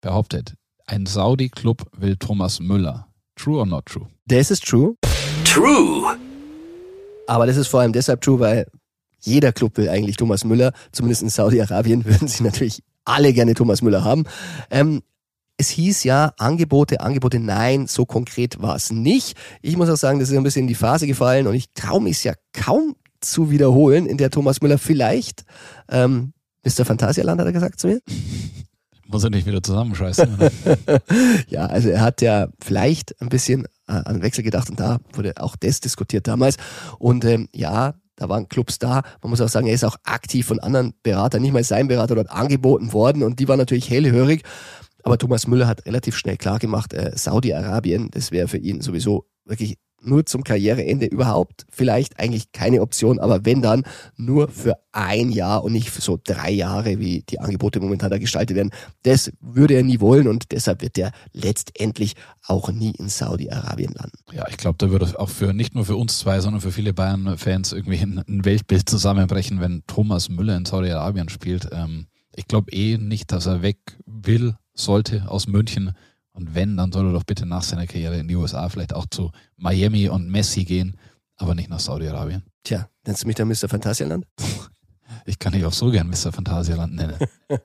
[0.00, 0.54] behauptet,
[0.86, 3.08] ein Saudi-Club will Thomas Müller.
[3.36, 4.06] True or not true?
[4.26, 4.96] Das ist true.
[5.44, 6.16] True.
[7.26, 8.66] Aber das ist vor allem deshalb true, weil
[9.20, 10.72] jeder Club will eigentlich Thomas Müller.
[10.92, 14.24] Zumindest in Saudi-Arabien würden sie natürlich alle gerne Thomas Müller haben.
[14.70, 15.02] Ähm,
[15.56, 19.36] es hieß ja Angebote, Angebote, nein, so konkret war es nicht.
[19.62, 22.02] Ich muss auch sagen, das ist ein bisschen in die Phase gefallen und ich traue
[22.02, 25.44] mich ja kaum zu wiederholen, in der Thomas Müller vielleicht,
[25.88, 26.32] ähm,
[26.64, 26.84] Mr.
[26.84, 28.00] Phantasialand hat er gesagt zu mir.
[29.06, 30.38] Muss er nicht wieder zusammenscheißen.
[31.48, 35.34] ja, also er hat ja vielleicht ein bisschen äh, an Wechsel gedacht und da wurde
[35.36, 36.56] auch das diskutiert damals.
[36.98, 39.02] Und ähm, ja, da waren Clubs da.
[39.22, 42.14] Man muss auch sagen, er ist auch aktiv von anderen Beratern, nicht mal sein Berater
[42.14, 44.42] dort angeboten worden und die waren natürlich hellhörig.
[45.04, 49.26] Aber Thomas Müller hat relativ schnell klar gemacht, äh, Saudi-Arabien, das wäre für ihn sowieso
[49.44, 53.84] wirklich nur zum Karriereende überhaupt vielleicht eigentlich keine Option, aber wenn dann
[54.16, 58.18] nur für ein Jahr und nicht für so drei Jahre, wie die Angebote momentan da
[58.18, 58.70] gestaltet werden.
[59.02, 62.14] Das würde er nie wollen und deshalb wird er letztendlich
[62.46, 64.18] auch nie in Saudi-Arabien landen.
[64.32, 66.92] Ja, ich glaube, da würde auch für nicht nur für uns zwei, sondern für viele
[66.92, 71.68] Bayern-Fans irgendwie ein, Weltbild zusammenbrechen, wenn Thomas Müller in Saudi-Arabien spielt.
[71.72, 75.92] Ähm, ich glaube eh nicht, dass er weg will, sollte aus München
[76.32, 79.06] und wenn, dann soll er doch bitte nach seiner Karriere in die USA vielleicht auch
[79.08, 80.96] zu Miami und Messi gehen,
[81.36, 82.42] aber nicht nach Saudi-Arabien.
[82.64, 83.68] Tja, nennst du mich dann Mr.
[83.68, 84.26] Phantasialand?
[85.26, 86.32] Ich kann dich auch so gern Mr.
[86.32, 87.16] Phantasialand nennen.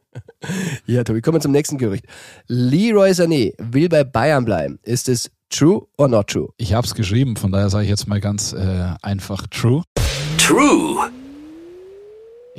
[0.86, 2.06] ja, Tobi, kommen wir zum nächsten Gerücht.
[2.48, 4.80] Leroy Sané will bei Bayern bleiben.
[4.84, 6.50] Ist es true or not true?
[6.58, 9.84] Ich habe es geschrieben, von daher sage ich jetzt mal ganz äh, einfach true.
[10.38, 11.10] True.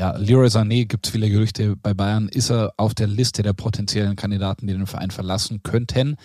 [0.01, 1.77] Ja, Leroy Sané gibt es viele Gerüchte.
[1.77, 6.17] Bei Bayern ist er auf der Liste der potenziellen Kandidaten, die den Verein verlassen könnten.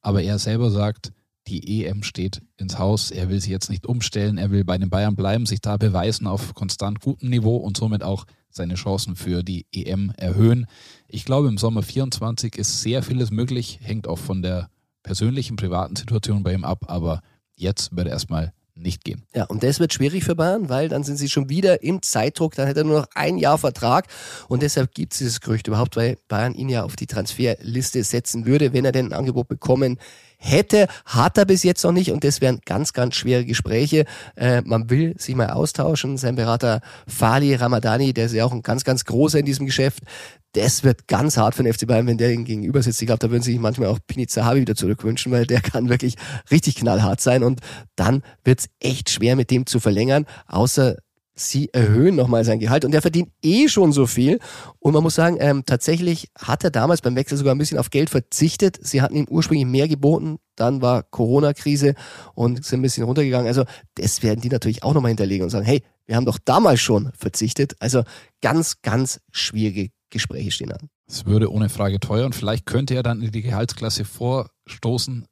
[0.00, 1.12] Aber er selber sagt,
[1.46, 3.12] die EM steht ins Haus.
[3.12, 4.36] Er will sich jetzt nicht umstellen.
[4.36, 8.02] Er will bei den Bayern bleiben, sich da beweisen auf konstant gutem Niveau und somit
[8.02, 10.66] auch seine Chancen für die EM erhöhen.
[11.06, 14.70] Ich glaube, im Sommer 24 ist sehr vieles möglich, hängt auch von der
[15.04, 16.86] persönlichen, privaten Situation bei ihm ab.
[16.88, 17.22] Aber
[17.54, 19.22] jetzt wird er erstmal nicht gehen.
[19.34, 22.54] Ja, und das wird schwierig für Bayern, weil dann sind sie schon wieder im Zeitdruck,
[22.54, 24.06] dann hätte er nur noch ein Jahr Vertrag
[24.48, 28.46] und deshalb gibt es dieses Gerücht überhaupt, weil Bayern ihn ja auf die Transferliste setzen
[28.46, 32.24] würde, wenn er denn ein Angebot bekommen hätte, hat er bis jetzt noch nicht und
[32.24, 34.04] das wären ganz, ganz schwere Gespräche.
[34.36, 36.16] Äh, man will sich mal austauschen.
[36.16, 40.02] Sein Berater Fali Ramadani, der ist ja auch ein ganz, ganz großer in diesem Geschäft,
[40.52, 43.00] das wird ganz hart für den FC Bayern, wenn der ihn gegenüber sitzt.
[43.00, 46.16] Ich glaube, da würden sich manchmal auch Pini Zahavi wieder zurückwünschen, weil der kann wirklich
[46.50, 47.60] richtig knallhart sein und
[47.94, 50.96] dann wird's echt schwer mit dem zu verlängern, außer
[51.34, 54.38] sie erhöhen nochmal sein Gehalt und er verdient eh schon so viel.
[54.78, 57.90] Und man muss sagen, ähm, tatsächlich hat er damals beim Wechsel sogar ein bisschen auf
[57.90, 58.78] Geld verzichtet.
[58.82, 61.94] Sie hatten ihm ursprünglich mehr geboten, dann war Corona-Krise
[62.34, 63.46] und sind ein bisschen runtergegangen.
[63.46, 63.64] Also
[63.94, 67.10] das werden die natürlich auch nochmal hinterlegen und sagen, hey, wir haben doch damals schon
[67.16, 67.74] verzichtet.
[67.78, 68.02] Also
[68.42, 70.88] ganz, ganz schwierige Gespräche stehen an.
[71.06, 75.26] Es würde ohne Frage teuer und vielleicht könnte er dann in die Gehaltsklasse vorstoßen,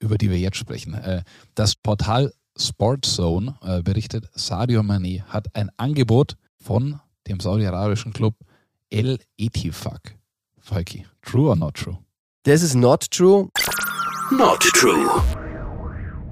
[0.00, 0.94] über die wir jetzt sprechen.
[0.94, 1.22] Äh,
[1.54, 8.34] das Portal Sportzone äh, berichtet, Sadio Mane hat ein Angebot von dem saudi-arabischen Club
[8.90, 10.16] El Etifak.
[10.58, 11.98] Falki, true or not true?
[12.44, 13.48] Das ist not true.
[14.30, 15.22] Not true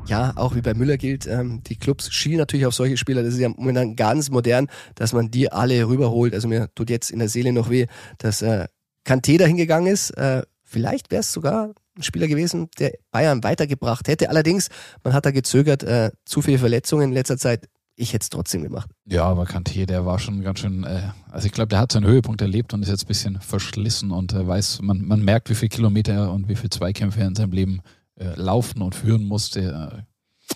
[0.07, 3.23] ja, auch wie bei Müller gilt, ähm, die Clubs schielen natürlich auf solche Spieler.
[3.23, 6.35] Das ist ja momentan ganz modern, dass man die alle rüberholt.
[6.35, 7.87] Also mir tut jetzt in der Seele noch weh,
[8.19, 8.67] dass äh,
[9.07, 10.11] Kanté da hingegangen ist.
[10.11, 14.31] Äh, vielleicht wäre es sogar Spieler gewesen, der Bayern weitergebracht hätte.
[14.31, 14.69] Allerdings,
[15.05, 17.69] man hat da gezögert, äh, zu viele Verletzungen in letzter Zeit.
[17.95, 18.91] Ich hätte es trotzdem gemacht.
[19.05, 22.07] Ja, aber Kanté, der war schon ganz schön, äh, also ich glaube, der hat seinen
[22.07, 25.55] Höhepunkt erlebt und ist jetzt ein bisschen verschlissen und äh, weiß, man, man merkt, wie
[25.55, 27.83] viele Kilometer und wie viele Zweikämpfe er in seinem Leben
[28.17, 30.05] äh, laufen und führen musste.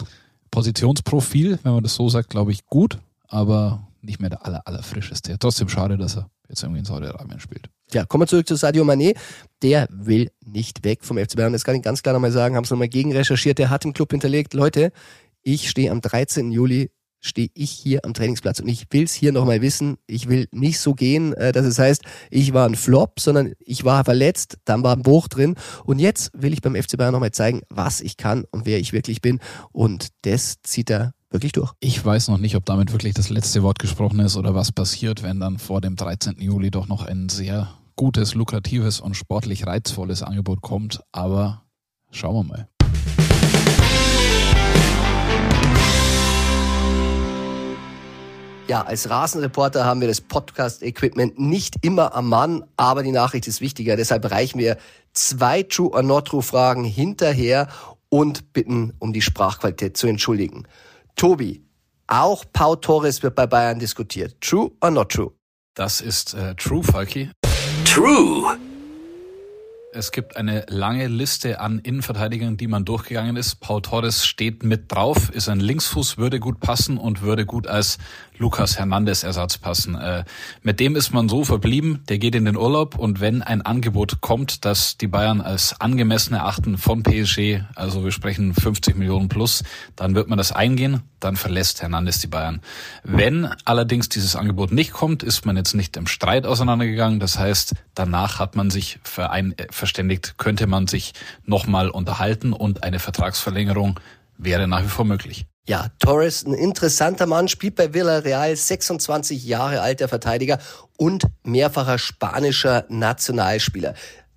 [0.01, 0.05] Äh,
[0.51, 4.83] Positionsprofil, wenn man das so sagt, glaube ich, gut, aber nicht mehr der aller, aller
[4.83, 5.39] frischeste.
[5.39, 7.69] Trotzdem schade, dass er jetzt irgendwie in Saudi-Arabien spielt.
[7.93, 9.17] Ja, kommen wir zurück zu Sadio Mané.
[9.63, 11.53] Der will nicht weg vom FC Bayern.
[11.53, 12.57] Das kann ich ganz klar nochmal sagen.
[12.57, 13.59] Haben es nochmal gegen recherchiert.
[13.59, 14.91] Der hat im Club hinterlegt, Leute,
[15.43, 16.51] ich stehe am 13.
[16.51, 19.97] Juli stehe ich hier am Trainingsplatz und ich will es hier nochmal wissen.
[20.07, 23.85] Ich will nicht so gehen, äh, dass es heißt, ich war ein Flop, sondern ich
[23.85, 27.33] war verletzt, dann war ein Bruch drin und jetzt will ich beim FC Bayern nochmal
[27.33, 29.41] zeigen, was ich kann und wer ich wirklich bin
[29.73, 31.73] und das zieht er wirklich durch.
[31.81, 35.23] Ich weiß noch nicht, ob damit wirklich das letzte Wort gesprochen ist oder was passiert,
[35.23, 36.37] wenn dann vor dem 13.
[36.39, 41.63] Juli doch noch ein sehr gutes, lukratives und sportlich reizvolles Angebot kommt, aber
[42.11, 42.69] schauen wir mal.
[48.69, 53.61] Ja, als Rasenreporter haben wir das Podcast-Equipment nicht immer am Mann, aber die Nachricht ist
[53.61, 53.95] wichtiger.
[53.95, 54.77] Deshalb reichen wir
[55.13, 57.69] zwei True or Not True Fragen hinterher
[58.09, 60.67] und bitten um die Sprachqualität zu entschuldigen.
[61.17, 61.65] Tobi,
[62.09, 64.39] auch Pau Torres wird bei Bayern diskutiert.
[64.43, 65.33] True or not true?
[65.75, 67.31] Das ist äh, true, Falki.
[67.87, 68.59] True.
[69.95, 73.61] Es gibt eine lange Liste an Innenverteidigern, die man durchgegangen ist.
[73.61, 77.97] Paul Torres steht mit drauf, ist ein Linksfuß, würde gut passen und würde gut als
[78.39, 79.95] Lukas Hernandez Ersatz passen.
[79.95, 80.25] Äh,
[80.63, 84.21] mit dem ist man so verblieben, der geht in den Urlaub und wenn ein Angebot
[84.21, 89.65] kommt, das die Bayern als angemessen erachten von PSG, also wir sprechen 50 Millionen plus,
[89.97, 92.61] dann wird man das eingehen, dann verlässt Hernandez die Bayern.
[93.03, 97.21] Wenn allerdings dieses Angebot nicht kommt, ist man jetzt nicht im Streit auseinandergegangen.
[97.21, 102.83] Das heißt, danach hat man sich für ein verständigt, könnte man sich nochmal unterhalten und
[102.83, 103.99] eine Vertragsverlängerung
[104.39, 105.47] wäre nach wie vor möglich.
[105.69, 110.59] Ja, Torres, ein interessanter Mann, spielt bei Villarreal, 26 Jahre alter Verteidiger
[110.97, 113.95] und mehrfacher spanischer Nationalspieler.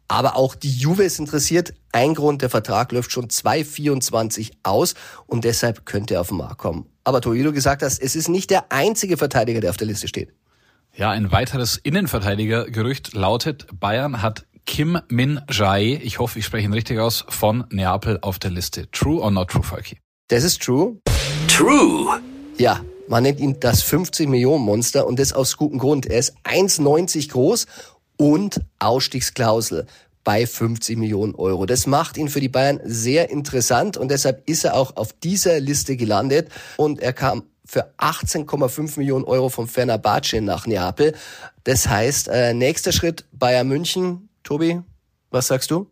[0.08, 1.76] Aber auch die Juve ist interessiert.
[1.92, 4.96] Ein Grund, der Vertrag läuft schon 2024 aus
[5.28, 6.88] und deshalb könnte er auf den Markt kommen.
[7.04, 10.08] Aber Tobi, du gesagt hast, es ist nicht der einzige Verteidiger, der auf der Liste
[10.08, 10.34] steht.
[10.96, 16.74] Ja, ein weiteres Innenverteidigergerücht lautet, Bayern hat Kim Min Jae, ich hoffe, ich spreche ihn
[16.74, 18.90] richtig aus, von Neapel auf der Liste.
[18.92, 19.98] True or not true, Falki?
[20.28, 20.98] Das ist true.
[21.48, 22.22] True.
[22.60, 26.06] Ja, man nennt ihn das 50 Millionen Monster und das aus gutem Grund.
[26.06, 27.66] Er ist 1,90 groß
[28.18, 29.88] und Ausstiegsklausel
[30.24, 31.66] bei 50 Millionen Euro.
[31.66, 35.60] Das macht ihn für die Bayern sehr interessant und deshalb ist er auch auf dieser
[35.60, 41.16] Liste gelandet und er kam für 18,5 Millionen Euro vom Fenerbahce nach Neapel.
[41.64, 44.29] Das heißt, äh, nächster Schritt Bayern München.
[44.50, 44.82] Tobi,
[45.30, 45.92] was sagst du?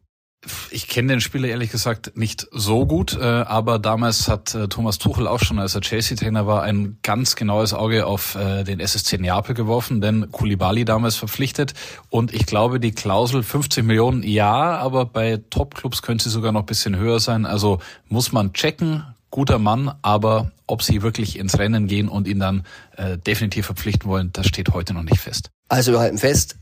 [0.71, 4.97] Ich kenne den Spieler ehrlich gesagt nicht so gut, äh, aber damals hat äh, Thomas
[4.97, 9.19] Tuchel auch schon, als er Chelsea-Trainer war, ein ganz genaues Auge auf äh, den SSC
[9.19, 11.75] Neapel geworfen, denn Koulibaly damals verpflichtet
[12.09, 16.61] und ich glaube, die Klausel 50 Millionen, ja, aber bei Top-Clubs könnte sie sogar noch
[16.61, 17.77] ein bisschen höher sein, also
[18.09, 22.63] muss man checken, guter Mann, aber ob sie wirklich ins Rennen gehen und ihn dann
[22.95, 25.51] äh, definitiv verpflichten wollen, das steht heute noch nicht fest.
[25.69, 26.57] Also wir halten fest,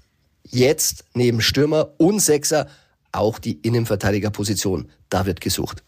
[0.50, 2.68] jetzt neben Stürmer und Sechser
[3.12, 4.90] auch die Innenverteidigerposition.
[5.10, 5.84] Da wird gesucht.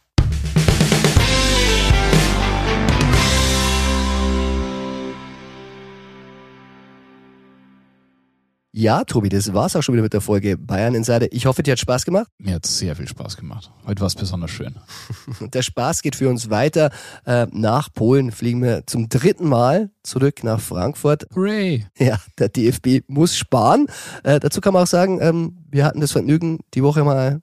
[8.80, 11.26] Ja, Tobi, das war's auch schon wieder mit der Folge Bayern Insider.
[11.32, 12.28] Ich hoffe, dir hat Spaß gemacht.
[12.38, 13.72] Mir hat sehr viel Spaß gemacht.
[13.88, 14.76] Heute war es besonders schön.
[15.52, 16.92] Der Spaß geht für uns weiter.
[17.26, 21.26] Äh, nach Polen fliegen wir zum dritten Mal zurück nach Frankfurt.
[21.36, 21.88] Hooray!
[21.98, 23.88] Ja, der DFB muss sparen.
[24.22, 27.42] Äh, dazu kann man auch sagen, ähm, wir hatten das Vergnügen, die Woche mal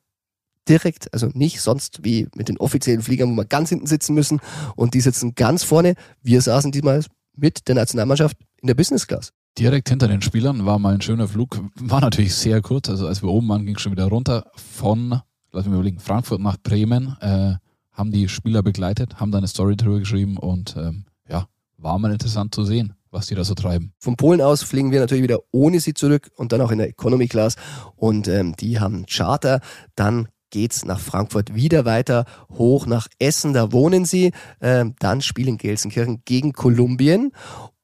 [0.69, 4.41] direkt, also nicht sonst wie mit den offiziellen Fliegern, wo wir ganz hinten sitzen müssen
[4.77, 5.95] und die sitzen ganz vorne.
[6.23, 9.33] Wir saßen diesmal mit der Nationalmannschaft in der Business Class.
[9.59, 11.61] Direkt hinter den Spielern war mal ein schöner Flug.
[11.77, 12.89] War natürlich sehr kurz.
[12.89, 15.21] Also als wir oben waren, ging es schon wieder runter von,
[15.53, 17.17] lass mich überlegen, Frankfurt nach Bremen.
[17.21, 17.55] Äh,
[17.93, 21.47] haben die Spieler begleitet, haben da eine Story drüber geschrieben und ähm, ja,
[21.79, 23.93] war mal interessant zu sehen, was die da so treiben.
[23.99, 26.89] Von Polen aus fliegen wir natürlich wieder ohne sie zurück und dann auch in der
[26.89, 27.55] Economy Class.
[27.95, 29.61] Und ähm, die haben Charter.
[29.95, 33.53] Dann geht's nach Frankfurt wieder weiter hoch nach Essen.
[33.53, 34.33] Da wohnen sie.
[34.61, 37.31] Ähm, dann spielen Gelsenkirchen gegen Kolumbien.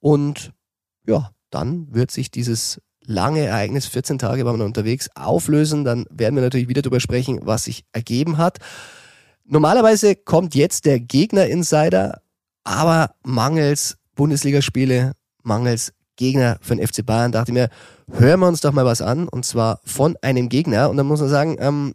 [0.00, 0.52] Und
[1.06, 5.84] ja, dann wird sich dieses lange Ereignis, 14 Tage waren wir unterwegs, auflösen.
[5.84, 8.58] Dann werden wir natürlich wieder darüber sprechen, was sich ergeben hat.
[9.44, 12.22] Normalerweise kommt jetzt der Gegner-Insider,
[12.62, 17.68] aber mangels Bundesligaspiele, mangels Gegner für den FC Bayern, dachte ich mir,
[18.12, 20.90] hören wir uns doch mal was an und zwar von einem Gegner.
[20.90, 21.94] Und dann muss man sagen, ähm,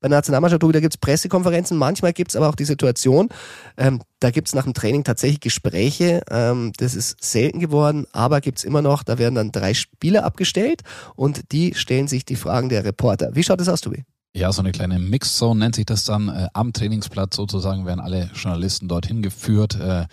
[0.00, 3.28] bei der Nationalmannschaft, da gibt es Pressekonferenzen, manchmal gibt es aber auch die Situation,
[3.76, 8.40] ähm, da gibt es nach dem Training tatsächlich Gespräche, ähm, das ist selten geworden, aber
[8.40, 10.82] gibt es immer noch, da werden dann drei Spieler abgestellt
[11.16, 13.30] und die stellen sich die Fragen der Reporter.
[13.34, 14.04] Wie schaut das aus, Tobi?
[14.34, 16.28] Ja, so eine kleine Mixzone nennt sich das dann.
[16.28, 19.74] Äh, am Trainingsplatz sozusagen werden alle Journalisten dorthin geführt.
[19.80, 20.06] Äh,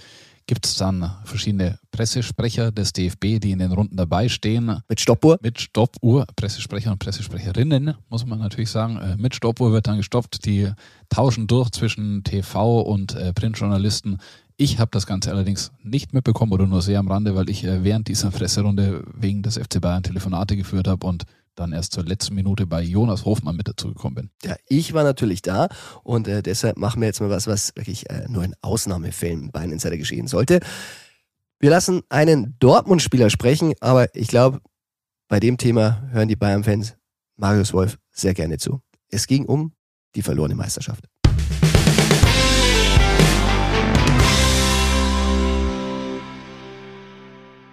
[0.47, 4.81] gibt es dann verschiedene Pressesprecher des DFB, die in den Runden dabei stehen.
[4.87, 5.39] Mit Stoppuhr?
[5.41, 6.25] Mit Stoppuhr.
[6.35, 8.97] Pressesprecher und Pressesprecherinnen, muss man natürlich sagen.
[8.97, 10.45] Äh, mit Stoppuhr wird dann gestoppt.
[10.45, 10.71] Die
[11.09, 14.19] tauschen durch zwischen TV und äh, Printjournalisten.
[14.57, 17.83] Ich habe das Ganze allerdings nicht mitbekommen oder nur sehr am Rande, weil ich äh,
[17.83, 21.25] während dieser Presserunde wegen des FC Bayern Telefonate geführt habe und
[21.55, 24.29] dann erst zur letzten Minute bei Jonas Hofmann mit dazugekommen bin.
[24.43, 25.69] Ja, ich war natürlich da
[26.03, 29.61] und äh, deshalb machen wir jetzt mal was, was wirklich äh, nur in Ausnahmefällen bei
[29.61, 30.59] einem Insider geschehen sollte.
[31.59, 34.59] Wir lassen einen Dortmund-Spieler sprechen, aber ich glaube,
[35.27, 36.95] bei dem Thema hören die Bayern-Fans
[37.37, 38.81] Marius Wolf sehr gerne zu.
[39.09, 39.73] Es ging um
[40.15, 41.05] die verlorene Meisterschaft.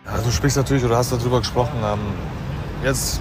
[0.05, 1.79] Ja, du sprichst natürlich oder hast darüber gesprochen.
[1.83, 1.99] Ähm,
[2.85, 3.21] jetzt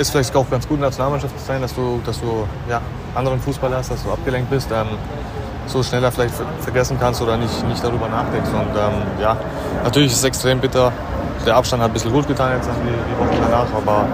[0.00, 2.80] ist vielleicht auch ganz gut Nationalmannschaft zu sein, dass du, dass du ja,
[3.14, 4.86] anderen Fußball hast, dass du abgelenkt bist, ähm,
[5.66, 8.50] so schneller vielleicht vergessen kannst oder nicht, nicht darüber nachdenkst.
[8.50, 9.36] Und ähm, ja,
[9.84, 10.92] natürlich ist es extrem bitter.
[11.46, 14.06] Der Abstand hat ein bisschen gut getan jetzt die, die Wochen danach, aber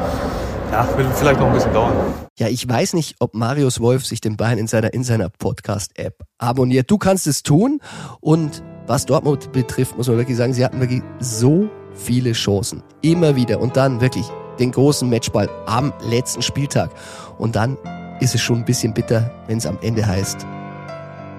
[0.72, 1.92] ja, will vielleicht noch ein bisschen dauern.
[2.38, 6.90] Ja, ich weiß nicht, ob Marius Wolf sich den Bayern Insider in seiner Podcast-App abonniert.
[6.90, 7.80] Du kannst es tun.
[8.20, 12.82] Und was Dortmund betrifft, muss man wirklich sagen, sie hatten wirklich so viele Chancen.
[13.00, 13.60] Immer wieder.
[13.60, 14.26] Und dann wirklich
[14.58, 16.90] den großen Matchball am letzten Spieltag.
[17.38, 17.76] Und dann
[18.20, 20.46] ist es schon ein bisschen bitter, wenn es am Ende heißt,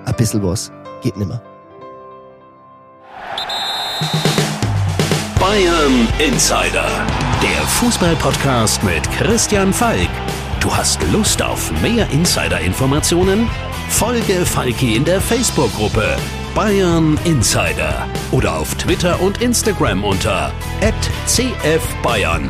[0.05, 1.41] ein bisschen was geht nimmer.
[5.39, 6.85] Bayern Insider,
[7.41, 10.09] der Fußballpodcast mit Christian Falk.
[10.59, 13.47] Du hast Lust auf mehr Insider-Informationen?
[13.89, 16.17] Folge Falki in der Facebook-Gruppe
[16.57, 20.51] Bayern Insider oder auf Twitter und Instagram unter
[21.27, 22.49] @cfbayern.